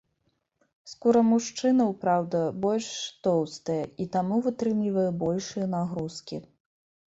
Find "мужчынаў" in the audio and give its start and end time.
1.31-1.89